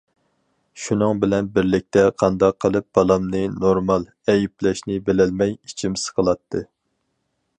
[0.83, 6.67] شۇنىڭ بىلەن بىرلىكتە، قانداق قىلىپ بالامنى« نورمال» ئەيىبلەشنى بىلەلمەي ئىچىم سىقىلاتتى.